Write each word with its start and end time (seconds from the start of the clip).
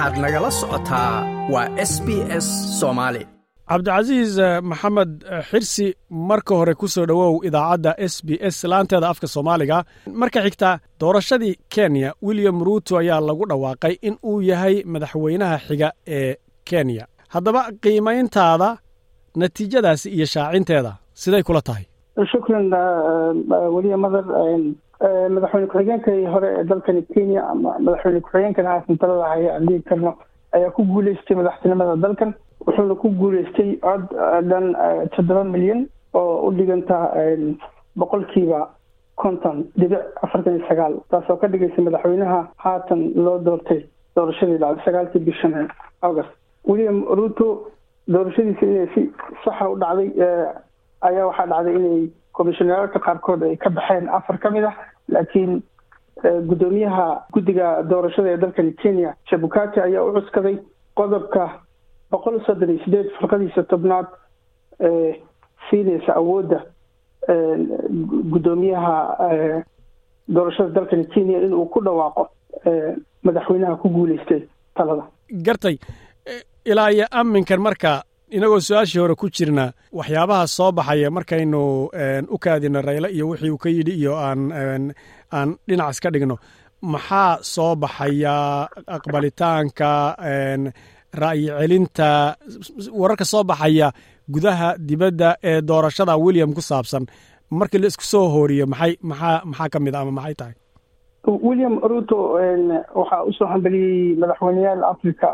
waxaad 0.00 0.18
nagala 0.24 0.50
socotaa 0.60 1.14
waa 1.52 1.68
s 1.90 1.92
b 2.06 2.08
s 2.44 2.46
soomaali 2.80 3.22
cabdicasiis 3.70 4.32
maxamed 4.70 5.12
xirsi 5.50 5.86
marka 6.28 6.54
hore 6.58 6.74
ku 6.80 6.86
soo 6.94 7.04
dhowow 7.10 7.34
idaacadda 7.48 7.92
s 8.12 8.14
b 8.26 8.28
s 8.54 8.56
laanteeda 8.72 9.08
afka 9.12 9.26
soomaaliga. 9.34 9.78
Marka 10.20 10.40
xigta 10.46 10.70
doorashadii 11.00 11.54
kenya 11.74 12.08
william 12.26 12.58
ruuto 12.66 12.92
ayaa 13.02 13.20
lagu 13.28 13.44
dhawaaqay 13.50 13.94
in 14.08 14.14
uu 14.30 14.40
yahay 14.50 14.76
madaxweynaha 14.92 15.56
xiga 15.66 15.88
ee 16.18 16.34
kenya. 16.68 17.04
Haddaba 17.34 17.62
qiimayntaada 17.82 18.68
natiijadaasi 19.40 20.08
iyo 20.16 20.26
shaacinteeda 20.34 20.92
siday 21.22 21.42
kula 21.42 21.60
tahay. 21.68 21.84
Shukran 22.32 22.64
weliya 23.74 23.96
madar 24.04 24.24
madaxweyne 25.04 25.66
ku-xigeenkii 25.68 26.26
hore 26.26 26.48
ee 26.58 26.64
dalkani 26.64 27.02
kenya 27.14 27.42
ama 27.48 27.78
madaxweyne 27.78 28.20
ku-xigeenkan 28.20 28.66
haatan 28.66 28.96
talada 28.98 29.28
haya 29.32 29.54
aan 29.54 29.66
dhihi 29.66 29.82
karno 29.82 30.14
ayaa 30.52 30.70
ku 30.70 30.84
guuleystay 30.84 31.36
madaxtinimada 31.36 31.96
dalkan. 32.02 32.34
Wuxuuna 32.66 32.94
ku 33.00 33.08
guuleystay 33.20 33.76
cod 33.80 34.04
dhan 34.50 34.74
toddoba 35.16 35.44
milyan 35.44 35.86
oo 36.14 36.46
u 36.48 36.52
dhiganta 36.52 36.96
boqolkiiba 37.96 38.68
konton 39.16 39.64
dhibic 39.78 40.00
afartan 40.22 40.56
iyo 40.58 40.66
sagaal 40.68 40.94
taasoo 41.10 41.36
ka 41.36 41.48
dhigaysa 41.48 41.82
madaxweynaha 41.82 42.40
haatan 42.56 43.12
loo 43.24 43.38
doortay 43.38 43.80
doorashadii 44.16 44.58
dhacday 44.58 44.84
sagaalkii 44.84 45.24
bishan 45.24 45.68
august. 46.02 46.28
William 46.68 47.04
ruto 47.08 47.70
doorashadiisa 48.08 48.66
inay 48.66 48.88
si 48.94 49.10
saxa 49.44 49.68
u 49.70 49.76
dhacday 49.80 50.08
ayaa 51.08 51.26
waxaa 51.26 51.46
dhacday 51.46 51.74
inay 51.76 52.08
komishoneerarka 52.32 52.98
qaarkood 53.06 53.42
ay 53.42 53.56
ka 53.56 53.70
baxeen 53.70 54.08
afar 54.08 54.38
ka 54.38 54.50
mid 54.50 54.64
ah 54.64 54.74
laakiin 55.08 55.62
guddoomiyaha 56.48 57.06
guddiga 57.32 57.82
doorashada 57.90 58.28
ee 58.30 58.36
dalkani 58.36 58.72
kenya 58.72 59.14
shabukati 59.30 59.80
ayaa 59.80 60.04
u 60.04 60.12
cuskaday 60.20 60.56
qodobka 60.94 61.60
boqol 62.10 62.40
soddon 62.46 62.70
iyo 62.70 62.84
sideed 62.84 63.08
firqadiisa 63.18 63.62
tobnaad 63.62 64.06
ee 64.80 65.20
siinaysa 65.70 66.12
awoodda 66.16 66.60
guddoomiyaha 68.32 68.96
doorashada 70.34 70.70
dalkani 70.74 71.04
kenya 71.14 71.38
inuu 71.46 71.66
ku 71.66 71.80
dhawaaqo 71.84 72.28
madaxweynaha 73.22 73.76
ku 73.76 73.88
guuleystay 73.88 74.42
talada. 74.76 75.04
Gartay 75.46 75.78
ilaa 76.64 76.90
iyo 76.90 77.06
aminkan 77.10 77.60
marka 77.60 78.02
inagoo 78.36 78.60
su'aashii 78.66 79.00
hore 79.02 79.14
ku 79.20 79.26
jirna 79.36 79.64
waxyaabaha 79.98 80.46
soo 80.56 80.70
baxaya 80.78 81.10
markaynu 81.16 81.60
u 82.34 82.38
kaadino 82.44 82.80
rayle 82.88 83.08
iyo 83.16 83.28
wixii 83.30 83.50
uu 83.50 83.58
ka 83.64 83.68
yidhi 83.76 83.92
iyo 84.00 84.12
aan 84.26 84.40
aan 85.36 85.48
dhinac 85.68 85.90
iska 85.94 86.10
dhigno 86.14 86.36
maxaa 86.92 87.38
soo 87.54 87.72
baxaya 87.82 88.34
aqbalitaanka 88.96 89.90
ra'yi 91.22 91.46
celinta 91.58 92.10
wararka 93.00 93.24
soo 93.32 93.42
baxaya 93.50 93.88
gudaha 94.34 94.68
dibadda 94.88 95.28
ee 95.50 95.60
doorashada 95.68 96.14
william 96.24 96.50
ku 96.54 96.60
saabsan? 96.70 97.04
Markii 97.58 97.78
la 97.82 97.86
isku 97.90 98.04
soo 98.12 98.26
hooriyo 98.34 98.66
maxay 98.72 98.92
maxaa 99.10 99.42
maxaa 99.50 99.68
ka 99.72 99.78
mid 99.84 99.94
a 99.94 100.00
ama 100.02 100.12
maxay 100.18 100.34
tahay? 100.40 100.54
William 101.48 101.74
ruto 101.90 102.16
waxaa 103.00 103.22
u 103.28 103.32
soo 103.38 103.46
hambaliyey 103.52 104.14
madaxweyneyaal 104.20 104.82
africa 104.92 105.28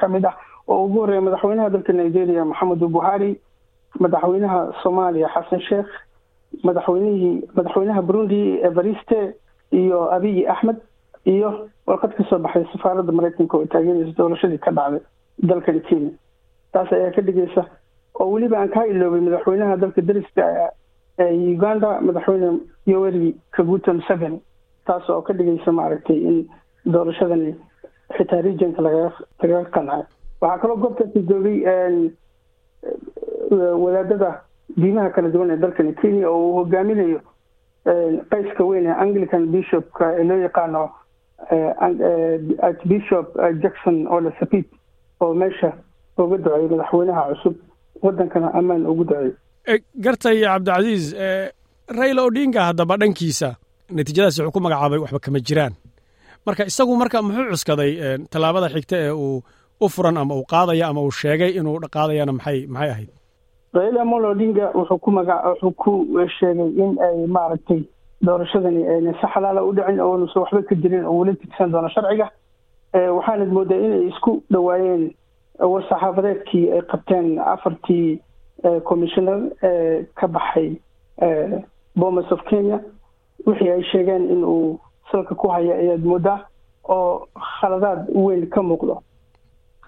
ka 0.00 0.06
mid 0.12 0.24
ah 0.30 0.34
oo 0.72 0.84
ugu 0.86 0.98
horreeya 1.00 1.20
madaxweynaha 1.26 1.70
dalka 1.74 1.92
nigeria 1.92 2.44
maxamedu 2.50 2.88
buhari 2.96 3.30
madaxweynaha 4.04 4.58
soomaaliya 4.82 5.28
xasan 5.34 5.60
sheekh 5.68 5.90
madaxweynihii 6.64 7.32
madaxweynaha 7.56 8.02
burundi 8.08 8.40
evariste 8.68 9.18
iyo 9.80 9.98
abiyi 10.16 10.46
axmed 10.54 10.76
iyo 11.24 11.50
warqad 11.86 12.12
ka 12.18 12.24
soo 12.30 12.38
baxay 12.38 12.64
safaaradda 12.72 13.12
maraykanka 13.18 13.56
oo 13.58 13.66
taageeraysa 13.66 14.16
doorashadii 14.18 14.58
ka 14.58 14.70
dhacday 14.70 15.00
dalkani 15.50 15.80
kenya. 15.88 16.10
Taas 16.72 16.92
ayaa 16.92 17.10
ka 17.16 17.22
dhigaysa 17.22 17.62
oo 18.20 18.30
weliba 18.32 18.58
aan 18.60 18.68
kaa 18.68 18.84
iloobay 18.86 19.20
madaxweynaha 19.20 19.76
dalka 19.76 20.02
dariska 20.02 20.44
ee 21.18 21.54
uganda 21.54 22.00
madaxweyne 22.00 22.60
yoweri 22.86 23.34
kaguta 23.56 23.92
museveni. 23.92 24.40
Taas 24.86 25.10
oo 25.10 25.22
ka 25.22 25.32
dhigaysa 25.32 25.72
maaragtay 25.72 26.16
in 26.30 26.36
doorashadani 26.86 27.54
xitaa 28.16 28.42
regionka 28.42 28.82
lagaga 28.82 29.12
lagaga 29.42 29.70
qancay 29.76 30.02
waxaa 30.40 30.58
kaloo 30.62 30.76
goobtaasi 30.82 31.20
joogay 31.30 31.58
wadaadada 33.84 34.30
diimaha 34.80 35.10
kala 35.14 35.28
duwan 35.34 35.50
ee 35.50 35.56
dalkani 35.62 35.92
kenya 36.00 36.28
oo 36.30 36.40
uu 36.48 36.54
hogaaminayo 36.58 37.20
qayska 38.32 38.62
weyn 38.70 38.86
ee 38.90 38.96
anglican 39.04 39.44
bishopka 39.54 40.04
ee 40.18 40.24
loo 40.30 40.38
yaqaano 40.46 40.82
archbishop 42.68 43.26
jackson 43.62 43.96
ole 44.16 44.30
sapit 44.40 44.66
oo 45.20 45.34
meesha 45.40 45.70
uga 46.22 46.36
duceeyay 46.38 46.68
madaxweynaha 46.72 47.22
cusub 47.30 47.54
wadankana 48.04 48.48
ammaan 48.58 48.86
ugu 48.92 49.04
duceeyay 49.04 49.78
gartay 50.06 50.36
cabdicasiis 50.46 51.04
raila 51.98 52.22
odinga 52.30 52.60
haddaba 52.68 52.96
dhankiisa 53.02 53.48
natiijadaas 53.96 54.36
wuxuu 54.38 54.52
ku 54.56 54.60
magacaabay 54.66 54.98
waxba 55.04 55.18
kama 55.26 55.40
jiraan. 55.48 55.74
Marka 56.46 56.62
isagu 56.70 56.92
marka 57.02 57.18
muxuu 57.26 57.50
cuskaday 57.54 57.92
tallaabada 58.32 58.68
xigta 58.74 58.96
ee 59.06 59.10
uu 59.24 59.42
u 59.80 59.88
furan 59.88 60.16
ama 60.16 60.34
uu 60.34 60.44
qaadaya 60.52 60.88
ama 60.88 61.00
uu 61.02 61.10
sheegay 61.10 61.50
inuu 61.58 61.78
qaadayana 61.96 62.32
maxay 62.32 62.66
maxay 62.66 62.90
ahayd? 62.90 63.10
Raila 63.74 64.04
molo 64.04 64.30
odinga 64.34 64.66
wuxuu 64.74 64.98
ku 64.98 65.10
maga 65.10 65.34
wuxuu 65.48 65.72
ku 65.82 65.92
sheegay 66.38 66.68
in 66.82 66.98
ay 67.06 67.26
maaragtay 67.26 67.80
doorashadani 68.26 68.82
ayna 68.92 69.12
si 69.20 69.26
xalaala 69.34 69.62
u 69.64 69.72
dhicin 69.76 70.00
oonusa 70.00 70.40
waxba 70.40 70.62
ka 70.68 70.74
jirin 70.74 71.04
oo 71.04 71.18
weli 71.18 71.36
tigsan 71.36 71.70
doono 71.72 71.88
sharciga. 71.88 72.26
Waxaanad 73.16 73.48
moodaa 73.56 73.78
inay 73.86 74.08
isku 74.10 74.42
dhawaayeen 74.52 75.04
war-saxaafadeedkii 75.70 76.64
ay 76.74 76.82
qabteen 76.90 77.38
afartii 77.52 78.20
commissioner 78.88 79.38
ee 79.62 80.04
ka 80.14 80.26
baxay 80.28 80.68
bomas 81.96 82.32
of 82.32 82.40
kenya. 82.50 82.80
Wixii 83.46 83.70
ay 83.72 83.82
sheegeen 83.92 84.28
in 84.30 84.44
uu 84.44 84.80
salka 85.12 85.34
ku 85.34 85.48
haya 85.48 85.74
ayaad 85.82 86.04
moodaa 86.04 86.38
oo 86.88 87.26
khaladaad 87.60 88.08
weyn 88.14 88.46
ka 88.50 88.62
muuqdo 88.62 89.00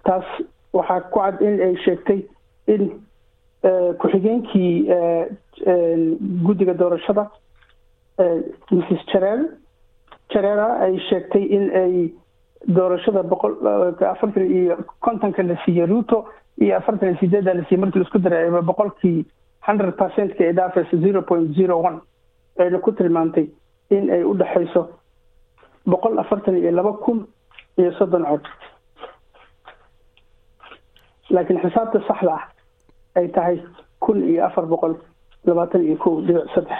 taas 0.04 0.24
waxaa 0.72 1.00
ku 1.10 1.18
cad 1.20 1.40
in 1.42 1.60
ay 1.60 1.74
sheegtay 1.84 2.20
in 2.66 2.82
ku-xigeenkii 4.00 4.88
guddiga 6.46 6.74
doorashada 6.74 7.24
mrs 8.70 9.02
jareel 9.12 9.42
jareera 10.34 10.66
ay 10.86 10.98
sheegtay 11.08 11.44
in 11.56 11.70
ay 11.82 11.94
doorashada 12.78 13.22
boqol 13.22 13.54
afartan 14.12 14.46
iyo 14.58 14.76
kontonka 15.00 15.42
la 15.42 15.56
siiyey 15.64 15.86
ruto 15.86 16.24
iyo 16.58 16.76
afartan 16.76 17.08
iyo 17.10 17.18
sideedda 17.20 17.54
la 17.54 17.64
siiyey 17.68 17.80
markii 17.84 17.98
la 18.00 18.04
isku 18.06 18.18
daray 18.18 18.50
boqolkii 18.50 19.24
hundred 19.68 19.94
percentka 19.96 20.44
ay 20.44 20.52
dhaafaysa 20.52 20.96
zero 21.04 21.22
point 21.22 21.54
zero 21.56 21.78
one 21.82 22.00
ayna 22.58 22.78
ku 22.78 22.92
tilmaantay 22.92 23.46
in 23.90 24.10
ay 24.10 24.22
u 24.24 24.34
dhexayso 24.34 24.88
boqol 25.86 26.18
afartan 26.18 26.56
iyo 26.56 26.70
laba 26.70 26.92
kun 27.04 27.26
iyo 27.78 27.92
soddon 27.98 28.24
cod 28.24 28.46
laakiin 31.32 31.60
xisaabta 31.62 32.00
saxda 32.08 32.32
ah 32.38 32.44
ay 33.16 33.28
tahay 33.28 33.56
kun 34.00 34.22
iyo 34.28 34.44
afar 34.46 34.66
boqol 34.66 34.94
labaatan 35.46 35.82
iyo 35.84 35.96
kow 35.96 36.20
dhibic 36.26 36.46
saddex. 36.54 36.78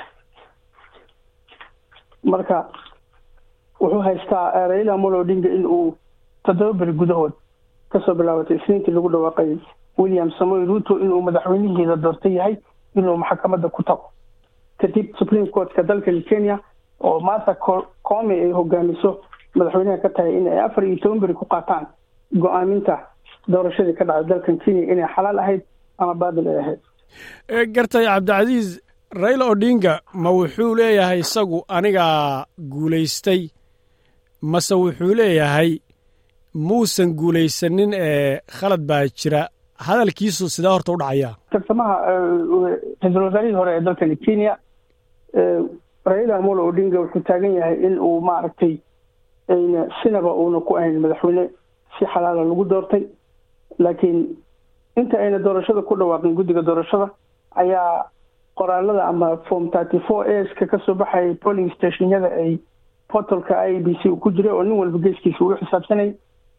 Marka 2.25 2.69
wuxuu 3.81 4.01
haystaa 4.03 4.69
raila 4.69 4.97
molo 4.99 5.19
odinga 5.21 5.49
in 5.49 5.67
uu 5.67 5.97
toddoba 6.45 6.73
beri 6.79 6.93
gudahood 6.93 7.33
ka 7.91 8.01
soo 8.01 8.15
bilaabatay 8.15 8.57
isniintii 8.57 8.95
lagu 8.95 9.09
dhawaaqay 9.11 9.57
william 9.99 10.31
samoy 10.39 10.65
ruto 10.67 10.99
inuu 10.99 11.23
madaxweynihiida 11.23 11.97
doortay 11.97 12.33
yahay 12.37 12.57
inuu 12.97 13.17
maxkamadda 13.17 13.69
ku 13.69 13.83
tago. 13.83 14.11
Kadib 14.79 15.17
supreme 15.19 15.51
courtka 15.51 15.83
dalkani 15.83 16.23
kenya 16.23 16.59
oo 17.01 17.21
martha 17.21 17.55
come 18.03 18.31
ay 18.35 18.53
hogaamiso 18.53 19.21
madaxweynaha 19.55 19.99
ka 20.03 20.09
tahay 20.09 20.37
in 20.39 20.47
ay 20.49 20.59
afar 20.59 20.85
iyo 20.85 20.97
toban 21.03 21.21
beri 21.21 21.35
ku 21.35 21.45
qaataan 21.45 21.87
go'aaminta 22.39 22.99
doorashadii 23.53 23.95
ka 23.99 24.05
dhacday 24.05 24.29
dalkan 24.31 24.57
kenya 24.65 24.83
inay 24.93 25.09
xalaal 25.15 25.39
ahayd 25.43 25.63
ama 25.99 26.15
baadil 26.15 26.49
ay 26.53 26.59
ahayd. 26.63 26.81
Gartay 27.75 28.05
cabdicasiis 28.07 28.69
raila 29.23 29.45
odinga 29.55 29.95
ma 30.23 30.31
wuxuu 30.39 30.75
leeyahay 30.79 31.19
isagu 31.25 31.59
anigaa 31.69 32.45
guulaystay? 32.73 33.43
Mase 34.53 34.75
wuxuu 34.75 35.15
leeyahay 35.21 35.71
muusan 36.55 37.11
guulaysanin 37.21 37.93
ee 37.95 38.41
khalad 38.59 38.83
baa 38.91 39.05
jira. 39.21 39.43
Hadalkiisu 39.87 40.49
sidee 40.55 40.73
horta 40.75 40.93
u 40.93 40.97
dhacaya? 41.03 41.31
Tartamaha 41.53 41.95
ra'iisul 43.03 43.23
wasaarihii 43.27 43.57
hore 43.61 43.73
ee 43.77 43.81
dalkani 43.87 44.17
kenya 44.17 44.53
raila 46.11 46.37
amolo 46.37 46.67
odinga 46.71 46.99
wuxuu 47.01 47.23
taagan 47.29 47.55
yahay 47.59 47.77
in 47.87 47.99
uu 47.99 48.21
maaragtay 48.21 48.75
ayna 49.49 49.81
sinaba 50.03 50.31
uuna 50.35 50.61
ku 50.61 50.77
ahayn 50.79 50.99
madaxweyne 51.05 51.45
si 51.99 52.05
xalaala 52.13 52.45
lagu 52.45 52.65
doortay 52.65 53.03
laakiin 53.79 54.37
inta 54.97 55.19
ayna 55.19 55.39
doorashada 55.39 55.83
ku 55.83 55.95
dhawaaqin 55.97 56.35
guddiga 56.35 56.63
doorashada 56.63 57.11
ayaa 57.57 58.05
qoraalada 58.57 59.05
ama 59.09 59.37
form 59.49 59.71
thirty 59.71 59.99
four 60.09 60.25
aska 60.29 60.67
ka 60.67 60.79
soo 60.87 60.95
baxayay 60.95 61.35
polling 61.35 61.71
stationyada 61.75 62.29
ay 62.37 62.59
portalka 63.09 63.55
i 63.69 63.81
b 63.81 63.95
c 64.03 64.09
ku 64.21 64.31
jiray 64.31 64.53
oo 64.53 64.63
nin 64.63 64.79
walba 64.79 64.99
geeskiisa 64.99 65.45
uu 65.45 65.57
xisaabsanayay 65.57 66.15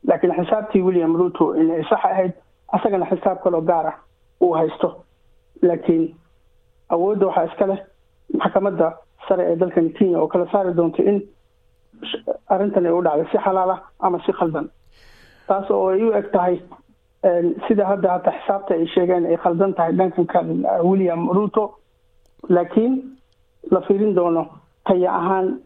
laakiin 0.08 0.34
xisaabtii 0.40 0.82
william 0.82 1.16
ruto 1.18 1.56
inay 1.56 1.84
sax 1.90 2.06
ahayd 2.06 2.34
asagana 2.74 3.06
xisaab 3.06 3.38
kaloo 3.44 3.62
gaar 3.62 3.86
ah 3.88 3.96
uu 4.42 4.54
haysto. 4.54 5.04
Laakiin 5.62 6.16
awoodda 6.90 7.28
waxaa 7.28 7.46
iska 7.46 7.66
leh 7.68 7.80
maxkamadda 8.34 8.94
sare 9.28 9.44
ee 9.52 9.56
dalkan 9.56 9.90
kenya 9.94 10.20
oo 10.20 10.28
kala 10.28 10.46
saari 10.52 10.74
doonto 10.74 11.04
in 11.04 11.22
arrintan 12.50 12.86
ay 12.86 12.92
u 12.92 13.02
dhacday 13.02 13.28
si 13.32 13.38
xalaala 13.38 13.76
ama 14.00 14.20
si 14.26 14.32
khaldan. 14.34 14.68
Taas 15.48 15.70
oo 15.72 15.88
ay 15.90 16.04
u 16.04 16.14
eg 16.14 16.32
tahay 16.32 16.60
sida 17.68 17.86
hadda 17.88 18.10
hata 18.14 18.32
xisaabta 18.32 18.74
ay 18.74 18.86
sheegeen 18.94 19.26
ay 19.26 19.38
khaldan 19.38 19.74
tahay 19.74 19.94
dhankankan 19.94 20.66
william 20.84 21.30
ruto. 21.30 21.76
Laakiin 22.50 22.94
la 23.72 23.82
fiirin 23.82 24.14
doono 24.16 24.44
taya 24.86 25.12
ahaan 25.12 25.60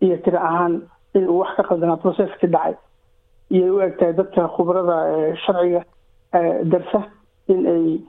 iyo 0.00 0.16
tiro 0.24 0.38
ahaan 0.38 0.82
in 1.14 1.26
uu 1.28 1.38
wax 1.42 1.56
ka 1.56 1.62
qaldanaa 1.62 1.96
processki 1.96 2.46
dhacay. 2.46 2.74
Iyay 3.50 3.70
u 3.70 3.80
eg 3.82 3.98
tahay 3.98 4.12
dadka 4.14 4.48
khubrada 4.54 4.96
sharciga 5.44 5.82
darsa 6.70 7.00
in 7.48 7.66
ay 7.66 8.00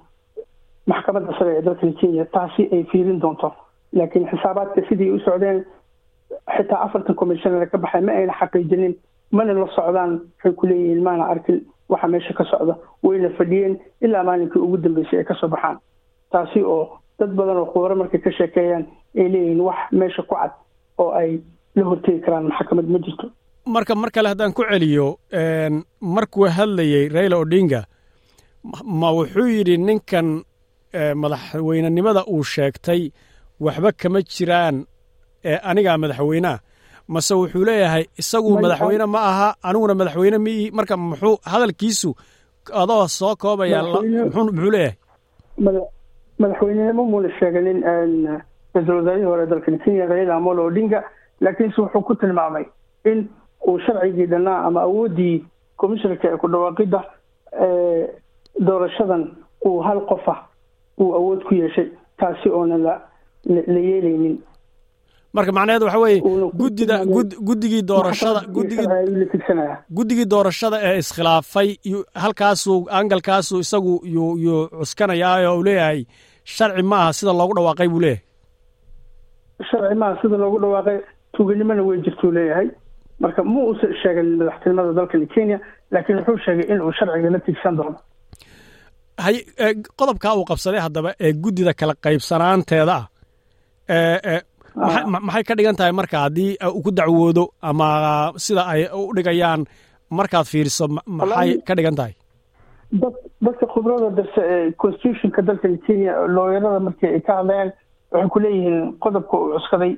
maxkamadda 0.87 1.33
sare 1.39 1.57
ee 1.57 1.61
dalkan 1.61 1.93
kenya 1.99 2.25
taasi 2.25 2.69
ay 2.71 2.83
fiirin 2.91 3.19
doonto. 3.21 3.51
Laakiin 3.93 4.27
xisaabaadka 4.29 4.81
sidii 4.89 5.09
u 5.11 5.19
socdeen 5.19 5.65
xitaa 6.57 6.83
afartan 6.85 7.15
commissioner 7.15 7.65
ka 7.69 7.77
baxay 7.77 8.01
ma 8.01 8.11
ayna 8.13 8.33
xaqiijinin 8.39 8.93
mana 9.31 9.53
la 9.53 9.67
socdaan 9.75 10.11
waxay 10.37 10.53
ku 10.53 10.67
leeyihiin 10.67 11.03
maana 11.03 11.25
arkin 11.33 11.65
waxa 11.91 12.07
meesha 12.07 12.33
ka 12.33 12.43
socda 12.51 12.73
wayna 13.03 13.29
fadhiyeen 13.37 13.73
ilaa 14.05 14.23
maalinkii 14.23 14.59
ugu 14.65 14.77
dambeysay 14.77 15.19
ay 15.19 15.25
ka 15.29 15.35
soo 15.39 15.47
baxaan. 15.53 15.77
Taasi 16.31 16.59
oo 16.63 16.83
dad 17.19 17.31
badan 17.37 17.57
oo 17.61 17.65
khubaro 17.71 17.95
markay 18.01 18.21
ka 18.25 18.31
sheekeeyaan 18.37 18.85
ay 19.19 19.27
leeyihiin 19.33 19.61
wax 19.67 19.79
meesha 19.91 20.21
ku 20.23 20.35
cad 20.35 20.51
oo 20.97 21.11
ay 21.21 21.39
la 21.75 21.83
hortegi 21.89 22.19
karaan 22.25 22.47
maxkamad 22.51 22.87
ma 22.93 22.99
jirto. 23.05 23.27
Marka 23.65 23.95
mar 23.95 24.09
kale 24.11 24.27
haddaan 24.31 24.53
ku 24.53 24.63
celiyo 24.69 25.07
markuu 26.01 26.47
hadlayey 26.57 27.09
raila 27.15 27.37
odinga 27.43 27.81
ma 29.01 29.09
wuxuu 29.17 29.47
yidhi 29.55 29.77
ninkan 29.77 30.27
madaxweynenimada 31.21 32.23
uu 32.33 32.43
sheegtay 32.43 33.01
waxba 33.59 33.91
kama 34.01 34.21
jiraan 34.21 34.85
anigaa 35.69 35.97
madaxweyneah 36.03 36.59
mase 37.15 37.33
wuxuu 37.39 37.65
leeyahay 37.69 38.03
isagu 38.21 38.49
madaxweyne. 38.63 39.05
ma 39.15 39.19
aha 39.31 39.47
aniguna 39.67 39.93
madaxweyne 40.01 40.37
mii 40.45 40.71
marka 40.77 40.95
muxuu 40.97 41.35
hadalkiisu 41.51 42.09
adoo 42.81 43.07
soo 43.17 43.35
koobaya 43.43 43.79
muxuu 43.83 44.71
leeyahay? 44.75 44.95
Madaxweynenimo 46.41 47.03
muuna 47.11 47.29
sheeganin 47.39 47.79
ra'iisul 48.73 48.95
wasaarihii 48.99 49.25
hore 49.31 49.45
dalkan 49.51 49.77
kenya 49.83 50.05
raila 50.11 50.35
amolo 50.35 50.61
odinga 50.69 50.99
laakiinse 51.41 51.81
wuxuu 51.81 52.01
ku 52.07 52.15
tilmaamay 52.15 52.65
in 53.11 53.19
uu 53.67 53.79
sharcigii 53.85 54.25
dhannaa 54.31 54.59
ama 54.67 54.81
awooddii 54.87 55.35
commissionarka 55.81 56.27
ee 56.33 56.37
ku 56.37 56.47
dhawaaqidda 56.53 56.99
doorashadan 58.67 59.23
uu 59.65 59.79
hal 59.87 59.99
qofa 60.09 60.35
uu 61.01 61.13
awood 61.19 61.43
ku 61.47 61.53
yeeshay 61.55 61.87
taasi 62.19 62.49
oona 62.49 62.77
la 62.77 62.93
la 63.73 63.79
yeelaynin 63.89 64.35
marka 65.35 65.51
macnaheedu 65.57 65.85
waxa 65.87 65.99
weeye 66.03 66.19
guddida 66.61 66.95
guddigii 67.47 67.81
doorashada 67.91 68.41
guddigii 69.97 70.25
doorashada 70.33 70.77
ee 70.87 70.97
iskhilaafay 71.03 71.69
halkaasuu 72.23 72.79
angalkaasuu 72.99 73.59
isagu 73.65 73.93
yuu 74.15 74.37
yuu 74.45 74.61
cuskanayaa 74.79 75.35
oo 75.49 75.55
uu 75.57 75.63
leeyahay 75.67 76.01
sharci 76.55 76.83
ma 76.91 76.97
aha 77.03 77.13
sida 77.17 77.33
loogu 77.39 77.53
dhawaaqay 77.57 77.87
buu 77.93 78.01
leeyahay. 78.05 78.23
Sharci 79.69 79.95
maaha 80.01 80.15
sida 80.21 80.37
loogu 80.43 80.57
dhawaaqay 80.63 80.97
tuuganimona 81.35 81.83
way 81.87 81.97
jirtuu 82.05 82.31
leeyahay. 82.37 82.67
Marka 83.23 83.41
ma 83.43 83.59
uusan 83.67 83.91
sheegan 84.01 84.27
madaxtinimada 84.39 84.91
dalkan 84.97 85.23
kenya 85.33 85.57
laakiin 85.93 86.17
wuxuu 86.19 86.37
sheegay 86.45 86.65
in 86.73 86.79
uu 86.85 86.91
sharciga 86.97 87.29
la 87.35 87.39
tigsan 87.45 87.75
doono. 87.77 87.97
Hay 89.25 89.35
qodobkaa 89.99 90.33
uu 90.39 90.45
qabsaday 90.51 90.81
haddaba 90.85 91.09
ee 91.25 91.31
guddida 91.43 91.73
kala 91.79 91.93
qaybsanaanteeda 92.05 92.97
ah 92.97 94.41
maxay 94.75 95.43
ka 95.43 95.53
dhigan 95.55 95.75
tahay 95.75 95.91
marka 95.91 96.17
haddii 96.25 96.57
uu 96.75 96.81
ku 96.85 96.91
dacwoodo 96.91 97.43
ama 97.61 97.87
sida 98.37 98.63
ay 98.73 98.87
u 98.93 99.11
dhigayaan 99.15 99.65
markaad 100.09 100.45
fiiriso 100.51 100.87
maxay 101.05 101.57
ka 101.67 101.75
dhigan 101.75 101.95
tahay? 101.95 102.13
dad 103.01 103.15
dadka 103.45 103.65
khibrada 103.73 104.09
darse 104.17 104.41
ee 104.53 104.71
constitutionka 104.81 105.41
dalkan 105.41 105.77
kenya 105.87 106.13
looyarada 106.35 106.79
markii 106.87 107.07
ay 107.15 107.21
ka 107.27 107.33
hadlayaan 107.39 107.71
waxay 108.11 108.29
ku 108.33 108.39
leeyihiin 108.43 108.79
qodobka 109.03 109.35
uu 109.37 109.53
cuskaday 109.55 109.93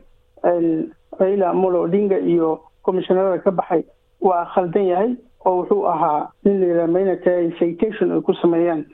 raila 1.19 1.49
amolo 1.49 1.81
odinga 1.87 2.17
iyo 2.19 2.49
commissionarada 2.85 3.41
ka 3.43 3.51
baxay. 3.51 3.81
Waa 4.21 4.45
khaldan 4.53 4.85
yahay 4.91 5.11
oo 5.45 5.53
wuxuu 5.61 5.85
ahaa 5.93 6.29
nin 6.45 6.59
la 6.61 6.65
yidhaha 6.67 6.87
mayna 6.95 7.15
tahay 7.25 7.49
citation 7.59 8.11
ay 8.13 8.21
ku 8.21 8.33
sameeyaan. 8.41 8.85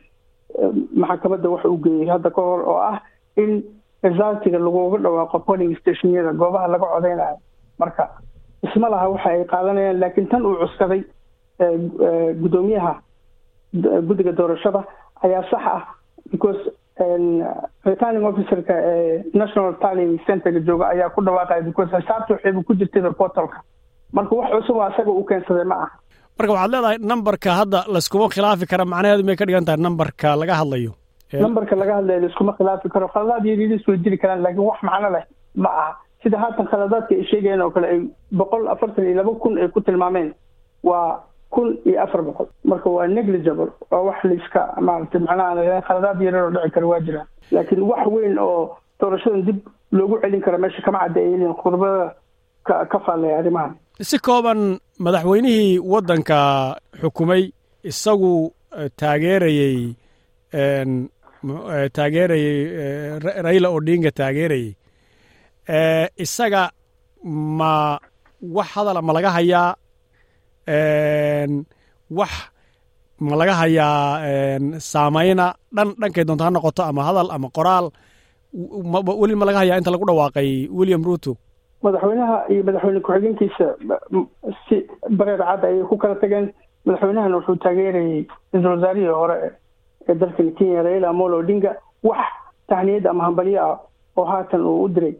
Maxkamadda 1.01 1.49
waxa 1.49 1.67
uu 1.69 1.77
geeyey 1.83 2.07
hadda 2.09 2.29
ka 2.35 2.41
hor 2.41 2.61
oo 2.71 2.79
ah 2.91 2.97
in 3.37 3.63
resultiga 4.07 4.59
laguga 4.65 4.97
dhawaaqo 5.05 5.37
polling 5.47 5.73
stationyada 5.81 6.31
goobaha 6.41 6.67
laga 6.73 6.87
codeynayo 6.93 7.37
marka 7.81 8.03
isma 8.67 8.87
laha 8.93 9.07
waxa 9.13 9.29
ay 9.35 9.43
qaadanayaan 9.53 9.99
laakiin 10.03 10.27
tan 10.31 10.45
uu 10.49 10.55
cuskaday 10.63 11.01
guddoomiyaha 12.41 12.93
guddiga 14.07 14.31
doorashada 14.39 14.81
ayaa 15.25 15.43
sax 15.51 15.63
ah 15.75 15.81
because 16.33 16.61
returning 17.89 18.25
officerka 18.29 18.73
ee 18.91 19.23
national 19.41 19.69
tallying 19.83 20.13
centerga 20.27 20.59
jooga 20.69 20.85
ayaa 20.93 21.09
ku 21.15 21.21
dhawaaqaya 21.27 21.61
because 21.69 21.89
xisaabta 21.95 22.33
waxayba 22.35 22.63
ku 22.69 22.73
jirtay 22.81 23.01
portalka 23.21 23.59
marka 24.17 24.35
wax 24.39 24.49
cusub 24.55 24.75
oo 24.79 24.85
asaga 24.89 25.11
uu 25.17 25.25
keensaday 25.31 25.65
ma 25.71 25.75
ah 25.85 25.89
marka 26.39 26.51
waxaad 26.55 26.71
leedahay 26.75 26.97
nambarka 27.11 27.49
hadda 27.59 27.79
layskuma 27.95 28.27
khilaafi 28.35 28.65
kara 28.71 28.85
macnaheedu 28.93 29.23
may 29.29 29.35
ka 29.41 29.45
dhigan 29.49 29.65
tahay 29.69 29.81
nambarka 29.87 30.35
laga 30.41 30.55
hadlayo 30.61 30.91
nambarka 31.33 31.75
laga 31.75 31.95
hadlayo 31.99 32.19
laiskuma 32.19 32.53
khilaafi 32.57 32.89
karo. 32.89 33.07
Khaladaad 33.07 33.45
yariiris 33.45 33.87
way 33.87 33.97
jiri 33.97 34.17
karaan 34.17 34.41
laakiin 34.43 34.65
wax 34.69 34.79
macno 34.83 35.09
leh. 35.15 35.23
Ma 35.55 35.69
aha. 35.69 35.97
Sida 36.23 36.37
haatan 36.37 36.67
khaladaadka 36.67 37.15
ay 37.15 37.23
sheegayeen 37.31 37.61
oo 37.61 37.69
kale 37.71 37.87
ay 37.87 37.99
boqol 38.31 38.67
afartan 38.67 39.05
iyo 39.05 39.15
laba 39.21 39.31
kun 39.39 39.57
ay 39.57 39.67
ku 39.71 39.81
tilmaameen 39.81 40.33
waa 40.83 41.23
kun 41.49 41.77
iyo 41.85 42.01
afar 42.03 42.21
boqol. 42.21 42.47
Marka 42.65 42.89
waa 42.89 43.07
negligible 43.07 43.71
waa 43.91 44.01
wax 44.07 44.23
laiska 44.23 44.61
maaragtay 44.81 45.21
macnaha 45.21 45.81
khaladaad 45.87 46.21
yarar 46.21 46.43
oo 46.43 46.51
dhici 46.51 46.71
kara 46.75 46.87
waa 46.87 46.99
jiraan 46.99 47.27
laakiin 47.51 47.81
wax 47.91 48.03
weyn 48.07 48.35
oo 48.39 48.75
doorashadan 48.99 49.45
dib 49.47 49.59
loogu 49.91 50.19
celin 50.21 50.41
kara 50.41 50.57
meesha 50.57 50.81
kama 50.81 50.99
caddeeyeen 50.99 51.53
khurbada 51.61 52.13
ka 52.67 52.85
ka 52.91 52.99
faallaya 52.99 53.39
arrimahan. 53.39 53.75
Si 54.01 54.17
kooban 54.19 54.79
madaxweynihii 54.99 55.79
waddanka 55.79 56.75
xukumay 57.01 57.51
isagu 57.83 58.51
taageerayey 58.99 59.95
taageerayey 61.95 63.19
raila 63.45 63.67
odinga 63.77 64.11
taageerayey 64.19 64.69
isaga 66.25 66.63
ma 67.59 67.99
wax 68.55 68.67
hadala 68.75 69.01
ma 69.07 69.11
laga 69.17 69.29
hayaa 69.37 69.69
wax 72.19 72.31
ma 73.27 73.35
laga 73.39 73.53
hayaa 73.61 74.59
saameyna 74.91 75.45
dhan 75.75 75.89
dhankay 76.01 76.23
doonto 76.27 76.43
ha 76.45 76.51
noqoto 76.55 76.81
ama 76.89 77.01
hadal 77.07 77.27
ama 77.35 77.47
qoraal 77.57 77.85
weli 79.21 79.35
ma 79.39 79.45
laga 79.47 79.59
hayaa 79.63 79.77
inta 79.79 79.91
lagu 79.93 80.05
dhawaaqay 80.09 80.49
william 80.77 81.03
ruto. 81.07 81.31
Madaxweynaha 81.83 82.37
iyo 82.51 82.61
madaxweyne 82.67 82.99
ku-xigeenkiisa 83.05 83.67
si 84.67 84.75
bareer 85.17 85.39
cad 85.47 85.63
ayay 85.67 85.83
ku 85.89 85.95
kala 86.01 86.15
tageen. 86.21 86.45
Madaxweynahana 86.85 87.35
wuxuu 87.39 87.55
taageerayey 87.63 88.27
ra'iisul 88.51 88.71
wasaarihii 88.75 89.13
hore 89.19 89.37
ee 90.09 90.15
dalkan 90.15 90.51
kenya 90.57 90.83
raila 90.83 91.09
amolo 91.09 91.37
odinga 91.43 91.71
wax 92.03 92.25
tahniyad 92.67 93.05
ama 93.07 93.23
hambalyo 93.27 93.59
ah 93.65 93.77
oo 94.17 94.25
haatan 94.25 94.61
uu 94.65 94.83
u 94.83 94.89
diray 94.95 95.15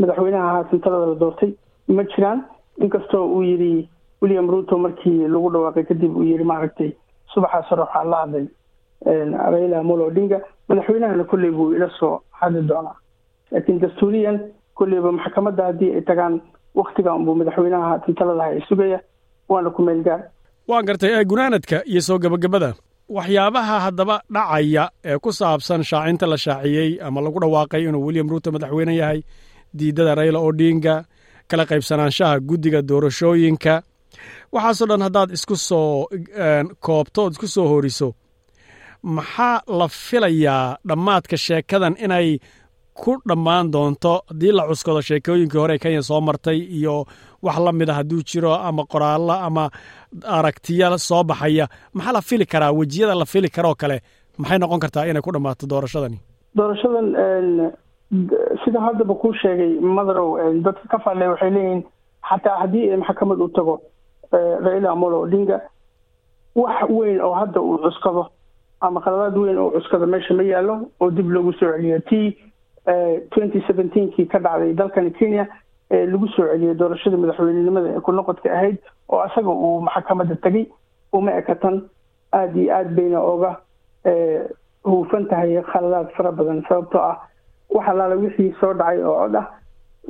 madaxweynaha 0.00 0.48
haatan 0.54 0.80
talada 0.80 1.06
la 1.06 1.14
doortay 1.14 1.52
ma 1.88 2.04
jiraan? 2.04 2.40
Inkastoo 2.84 3.24
uu 3.34 3.42
yidhi 3.42 3.88
william 4.22 4.50
ruto 4.50 4.78
markii 4.78 5.28
lagu 5.34 5.50
dhawaaqay 5.54 5.84
kadib 5.90 6.16
uu 6.16 6.22
yidhi 6.30 6.44
maaragtay 6.44 6.90
subaxaas 7.34 7.68
hore 7.70 7.82
waxaa 7.82 8.04
la 8.12 8.16
hadlay 8.22 8.46
raila 9.54 9.78
amolo 9.80 10.06
odinga 10.10 10.40
madaxweynahana 10.68 11.24
kolley 11.24 11.50
buu 11.50 11.72
ila 11.76 11.88
soo 11.98 12.20
hadli 12.40 12.62
doonaa. 12.68 12.96
Laakiin 13.52 13.80
dastuuriyan 13.80 14.40
kolleyba 14.74 15.12
maxkamadda 15.12 15.64
haddii 15.70 15.92
ay 15.94 16.00
tagaan 16.10 16.40
waktigan 16.74 17.24
buu 17.24 17.34
madaxweynaha 17.34 17.88
haatan 17.90 18.14
taladaha 18.14 18.48
ay 18.50 18.60
sugaya 18.68 19.00
waana 19.48 19.70
ku 19.70 19.82
meel 19.82 20.02
gaar. 20.02 20.20
Waan 20.68 20.84
gartay 20.86 21.24
gunaanadka 21.24 21.82
iyo 21.86 22.00
soo 22.00 22.18
gebagabada 22.18 22.74
waxyaabaha 23.08 23.76
haddaba 23.84 24.16
dhacaya 24.34 24.84
ee 25.04 25.18
ku 25.18 25.32
saabsan 25.32 25.82
shaacinta 25.84 26.26
la 26.26 26.36
shaaciyey 26.36 26.90
ama 27.06 27.20
lagu 27.20 27.38
dhawaaqay 27.40 27.82
inuu 27.88 28.04
william 28.06 28.28
ruto 28.32 28.48
madaxweyne 28.52 28.94
yahay 28.96 29.20
diidada 29.78 30.14
raila 30.14 30.38
odinga 30.48 31.04
kala 31.50 31.64
qaybsanaanshaha 31.70 32.40
guddiga 32.48 32.80
doorashooyinka. 32.88 33.74
Waxaasoo 34.54 34.86
dhan 34.90 35.02
haddaad 35.06 35.30
isku 35.36 35.56
soo 35.56 36.08
koobto 36.86 37.20
ood 37.24 37.32
isku 37.36 37.48
soo 37.54 37.66
horiso 37.72 38.08
maxaa 39.16 39.60
la 39.78 39.88
filayaa 39.88 40.76
dhammaadka 40.88 41.36
sheekadan 41.36 41.94
inay 42.04 42.28
ku 42.94 43.12
dhammaan 43.28 43.70
doonto 43.74 44.12
haddii 44.30 44.52
la 44.58 44.66
cuskado 44.68 45.00
sheekooyinkii 45.08 45.58
hore 45.62 45.78
kenya 45.78 46.02
soo 46.02 46.20
martay 46.20 46.58
iyo 46.78 47.04
wax 47.42 47.58
la 47.66 47.72
mid 47.72 47.90
a 47.90 47.94
hadduu 47.94 48.22
jiro 48.30 48.52
ama 48.54 48.82
qoraallo 48.92 49.32
ama 49.48 49.64
aragtiya 50.36 50.98
soo 50.98 51.22
baxaya 51.24 51.66
maxaa 51.94 52.12
la 52.12 52.20
fili 52.20 52.46
karaa? 52.46 52.72
Wejiyada 52.72 53.14
la 53.14 53.24
fili 53.24 53.48
karoo 53.48 53.74
kale 53.74 54.00
maxay 54.38 54.58
noqon 54.58 54.80
kartaa 54.80 55.06
inay 55.10 55.22
ku 55.22 55.32
dhammaato 55.32 55.66
doorashadani? 55.66 56.18
Doorashadan 56.56 57.06
sida 58.64 58.80
haddaba 58.80 59.14
kuu 59.14 59.34
sheegay 59.42 59.72
madarow 59.80 60.38
dadka 60.64 60.86
ka 60.92 60.98
faalley 61.04 61.28
waxay 61.28 61.50
leeyihiin 61.50 61.82
xataa 62.30 62.56
haddii 62.62 62.96
maxkamad 62.96 63.40
u 63.40 63.48
tago 63.48 63.74
raila 64.64 64.90
amolo 64.90 65.20
odinga 65.26 65.60
wax 66.54 66.88
weyn 66.90 67.20
oo 67.20 67.34
hadda 67.34 67.60
uu 67.60 67.78
cuskado 67.84 68.22
ama 68.80 69.00
khaladaad 69.00 69.36
weyn 69.42 69.58
oo 69.58 69.70
cuskado 69.70 70.06
meesha 70.06 70.34
ma 70.34 70.42
yaallo 70.42 70.74
oo 71.00 71.10
dib 71.10 71.28
loogu 71.30 71.52
soo 71.58 71.72
celiyo 71.72 71.98
t 72.08 72.36
seventeenkii 73.66 74.26
ka 74.26 74.38
dhacday 74.38 74.74
dalkani 74.74 75.10
kenya 75.18 75.46
ee 75.90 76.06
lagu 76.06 76.28
soo 76.28 76.46
celiyay 76.52 76.74
doorashada 76.78 77.16
madaxweynenimada 77.16 77.88
ee 77.96 78.00
ku 78.00 78.12
noqodka 78.12 78.52
ahayd 78.52 78.76
oo 79.08 79.18
asaga 79.20 79.48
uu 79.50 79.80
maxkamadda 79.80 80.36
tegay 80.36 80.66
uma 81.12 81.30
ekatan 81.40 81.82
aada 82.32 82.60
iyo 82.60 82.74
aad 82.76 82.94
bayna 82.96 83.20
oga 83.20 83.50
huufan 84.84 85.26
tahay 85.28 85.62
khaladaad 85.62 86.10
fara 86.16 86.32
badan. 86.32 86.62
Sababtoo 86.68 87.00
ah 87.00 87.18
wax 87.70 87.88
alaala 87.88 88.16
wixii 88.16 88.54
soo 88.60 88.72
dhacay 88.74 89.02
oo 89.02 89.14
cod 89.22 89.34
ah 89.36 89.46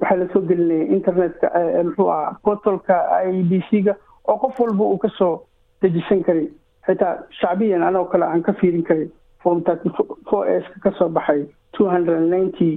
waxaa 0.01 0.17
la 0.17 0.27
soo 0.33 0.41
gelinaya 0.49 0.87
internetka 0.97 1.51
muxuu 1.85 2.09
aha 2.11 2.37
portalka 2.45 2.97
i 3.25 3.43
b 3.43 3.61
c 3.71 3.83
ga 3.83 3.95
oo 4.29 4.37
qof 4.39 4.61
walba 4.61 4.85
uu 4.85 4.99
ka 4.99 5.09
soo 5.19 5.43
dejisan 5.83 6.23
karay. 6.25 6.49
Xitaa 6.87 7.19
shacbiyan 7.41 7.83
anoo 7.83 8.05
kale 8.05 8.25
aan 8.27 8.43
ka 8.43 8.53
fiirin 8.53 8.83
karin 8.83 9.11
form 9.43 9.63
thirty 9.63 9.91
four 10.31 10.47
s 10.49 10.65
ka 10.75 10.91
ka 10.91 10.99
soo 10.99 11.09
baxay 11.09 11.47
two 11.77 11.87
hundred 11.93 12.17
and 12.23 12.29
ninety 12.35 12.71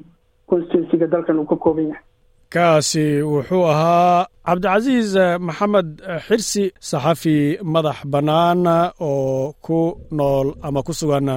constituencyga 0.50 1.08
dalkan 1.14 1.40
uu 1.42 1.48
ka 1.52 1.56
kooban 1.64 1.88
yahay. 1.92 2.04
Kaasi 2.54 3.06
wuxuu 3.32 3.64
ahaa 3.74 4.26
cabdicasiis 4.48 5.12
maxamed 5.48 5.90
xirsi 6.28 6.64
saxafi 6.90 7.38
madax 7.74 7.98
bannaan 8.14 8.62
oo 9.10 9.54
ku 9.66 9.80
nool 10.18 10.48
ama 10.68 10.80
ku 10.88 10.94
sugan 11.00 11.28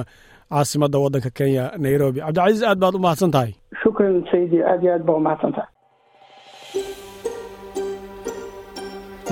caasimadda 0.51 0.97
waddanka 1.03 1.29
kenya 1.37 1.65
nairobi. 1.83 2.19
Cabdicasiis 2.25 2.63
aad 2.69 2.79
baad 2.83 2.95
u 2.95 2.99
mahadsan 3.05 3.31
tahay? 3.35 3.51
Shukran 3.81 4.15
saydi 4.31 4.57
aad 4.71 4.81
iyo 4.83 4.91
aad 4.95 5.03
baa 5.07 5.17
u 5.19 5.23
mahadsan 5.27 5.51
tahay. 5.55 5.69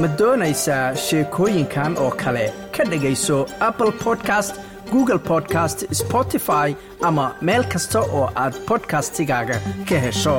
Ma 0.01 0.07
doonaysaa 0.19 0.85
sheekooyinkan 1.05 1.91
oo 2.03 2.11
kale? 2.21 2.45
Ka 2.75 2.83
dhegayso 2.91 3.37
apple 3.67 3.91
podcast 4.03 4.53
google 4.91 5.19
podcast 5.19 5.85
spotify 6.01 6.67
ama 7.09 7.25
meel 7.41 7.63
kasta 7.73 7.99
oo 8.19 8.25
aad 8.43 8.55
bodkastigaaga 8.69 9.57
ka 9.89 9.97
hesho 10.05 10.35